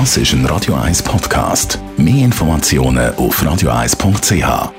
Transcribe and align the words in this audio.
Das 0.00 0.16
ist 0.16 0.32
ein 0.32 0.44
Radio 0.46 0.74
1 0.74 1.04
Podcast. 1.04 1.78
Mehr 1.96 2.24
Informationen 2.24 3.14
auf 3.14 3.40
radio1.ch. 3.40 4.72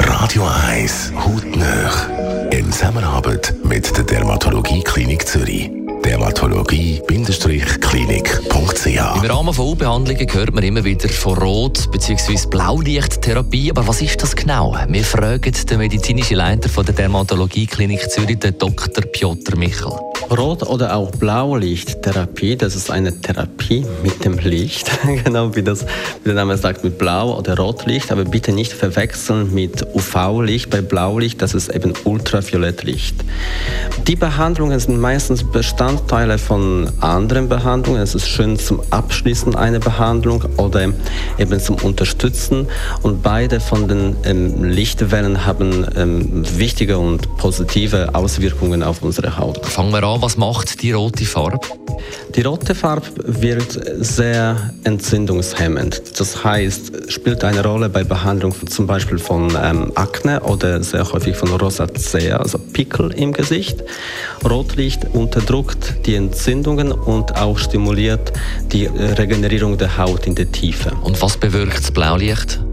Radio 0.00 0.42
1 0.66 1.12
Hautnöch. 1.14 2.08
In 2.50 2.72
Zusammenarbeit 2.72 3.54
mit 3.62 3.96
der 3.96 4.02
Dermatologie 4.02 4.82
Klinik 4.82 5.28
Zürich. 5.28 5.70
Dermatologie-klinik.ch 6.04 8.86
Im 8.86 9.30
Rahmen 9.30 9.54
von 9.54 9.68
U-Behandlungen 9.68 10.32
hört 10.32 10.52
man 10.52 10.64
immer 10.64 10.82
wieder 10.82 11.08
von 11.08 11.38
Rot- 11.38 11.88
bzw. 11.92 12.36
Blaulichttherapie. 12.50 13.70
Aber 13.70 13.86
was 13.86 14.02
ist 14.02 14.20
das 14.24 14.34
genau? 14.34 14.76
Wir 14.88 15.04
fragen 15.04 15.54
den 15.70 15.78
medizinischen 15.78 16.38
Leiter 16.38 16.68
von 16.68 16.84
der 16.84 16.96
Dermatologie 16.96 17.66
Klinik 17.66 18.10
Zürich, 18.10 18.40
den 18.40 18.58
Dr. 18.58 19.04
Piotr 19.04 19.56
Michel. 19.56 19.92
Rot- 20.30 20.62
oder 20.62 20.96
auch 20.96 21.10
Blaulichttherapie, 21.12 22.56
das 22.56 22.74
ist 22.74 22.90
eine 22.90 23.20
Therapie 23.20 23.84
mit 24.02 24.24
dem 24.24 24.38
Licht, 24.38 24.90
genau 25.24 25.54
wie, 25.54 25.62
das, 25.62 25.82
wie 25.82 26.26
der 26.26 26.34
Name 26.34 26.56
sagt, 26.56 26.84
mit 26.84 26.98
Blau- 26.98 27.38
oder 27.38 27.56
Rotlicht, 27.56 28.10
aber 28.10 28.24
bitte 28.24 28.52
nicht 28.52 28.72
verwechseln 28.72 29.52
mit 29.54 29.86
UV-Licht. 29.94 30.70
Bei 30.70 30.80
Blaulicht, 30.80 31.42
das 31.42 31.54
ist 31.54 31.68
eben 31.68 31.92
Ultraviolettlicht. 32.04 33.16
Die 34.06 34.16
Behandlungen 34.16 34.78
sind 34.78 34.98
meistens 35.00 35.44
Bestandteile 35.44 36.38
von 36.38 36.90
anderen 37.00 37.48
Behandlungen. 37.48 38.00
Es 38.00 38.14
ist 38.14 38.28
schön 38.28 38.58
zum 38.58 38.80
Abschließen 38.90 39.54
einer 39.54 39.78
Behandlung 39.78 40.44
oder 40.56 40.88
eben 41.38 41.60
zum 41.60 41.76
Unterstützen. 41.76 42.66
Und 43.02 43.22
beide 43.22 43.60
von 43.60 43.88
den 43.88 44.16
ähm, 44.24 44.64
Lichtwellen 44.64 45.46
haben 45.46 45.86
ähm, 45.96 46.44
wichtige 46.58 46.98
und 46.98 47.36
positive 47.36 48.14
Auswirkungen 48.14 48.82
auf 48.82 49.02
unsere 49.02 49.38
Haut. 49.38 49.64
Fangen 49.64 49.92
wir 49.92 50.02
an, 50.02 50.13
was 50.20 50.36
macht 50.36 50.82
die 50.82 50.92
rote 50.92 51.24
Farbe? 51.24 51.60
Die 52.34 52.42
rote 52.42 52.74
Farbe 52.74 53.06
wirkt 53.16 53.78
sehr 53.98 54.72
entzündungshemmend. 54.84 56.18
Das 56.18 56.44
heißt, 56.44 57.12
spielt 57.12 57.44
eine 57.44 57.62
Rolle 57.62 57.88
bei 57.88 58.02
Behandlung 58.02 58.52
von, 58.52 58.68
zum 58.68 58.86
Beispiel 58.86 59.18
von 59.18 59.56
ähm, 59.62 59.92
Akne 59.94 60.40
oder 60.40 60.82
sehr 60.82 61.10
häufig 61.12 61.36
von 61.36 61.48
Rosacea, 61.50 62.38
also 62.38 62.58
Pickel 62.58 63.12
im 63.12 63.32
Gesicht. 63.32 63.82
Rotlicht 64.44 65.06
unterdrückt 65.12 66.06
die 66.06 66.16
Entzündungen 66.16 66.92
und 66.92 67.36
auch 67.36 67.58
stimuliert 67.58 68.32
die 68.72 68.86
Regenerierung 68.86 69.78
der 69.78 69.96
Haut 69.96 70.26
in 70.26 70.34
der 70.34 70.50
Tiefe. 70.50 70.92
Und 71.02 71.20
was 71.22 71.36
bewirkt 71.36 71.78
das 71.78 71.92
Blaulicht? 71.92 72.63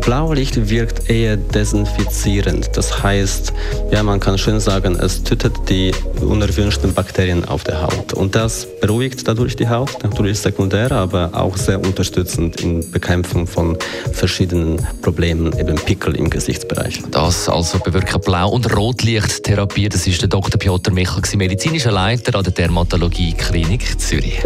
Blaulicht 0.00 0.70
wirkt 0.70 1.08
eher 1.10 1.36
desinfizierend. 1.36 2.70
Das 2.74 3.02
heißt, 3.02 3.52
ja, 3.90 4.02
man 4.02 4.20
kann 4.20 4.38
schön 4.38 4.60
sagen, 4.60 4.96
es 4.96 5.22
tötet 5.22 5.68
die 5.68 5.92
unerwünschten 6.20 6.94
Bakterien 6.94 7.44
auf 7.44 7.64
der 7.64 7.82
Haut. 7.82 8.12
Und 8.14 8.34
das 8.34 8.66
beruhigt 8.80 9.26
dadurch 9.26 9.56
die 9.56 9.68
Haut, 9.68 10.02
natürlich 10.02 10.38
sekundär, 10.38 10.90
aber 10.92 11.30
auch 11.32 11.56
sehr 11.56 11.80
unterstützend 11.80 12.60
in 12.60 12.90
Bekämpfung 12.90 13.46
von 13.46 13.76
verschiedenen 14.12 14.84
Problemen, 15.02 15.56
eben 15.58 15.76
Pickel 15.76 16.16
im 16.16 16.30
Gesichtsbereich. 16.30 17.02
Das 17.10 17.48
also 17.48 17.78
bewirken 17.78 18.20
Blau- 18.20 18.50
und 18.50 18.74
Rotlichttherapie. 18.74 19.88
Das 19.88 20.06
ist 20.06 20.22
der 20.22 20.28
Dr. 20.28 20.58
Piotr 20.58 20.92
Michel, 20.92 21.22
medizinischer 21.36 21.92
Leiter 21.92 22.36
an 22.36 22.44
der 22.44 22.52
Dermatologie 22.52 23.34
Klinik 23.34 24.00
Zürich. 24.00 24.42